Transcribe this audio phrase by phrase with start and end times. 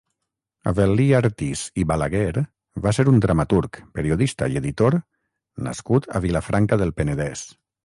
[0.69, 2.43] Avel·lí Artís i Balaguer
[2.87, 4.99] va ser un dramaturg, periodista i editor
[5.69, 7.49] nascut a Vilafranca del Penedès.